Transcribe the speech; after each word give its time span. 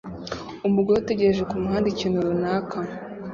Umugore 0.67 0.95
utegereje 0.97 1.43
kumuhanda 1.49 1.87
ikintu 1.89 2.25
runaka 2.27 2.77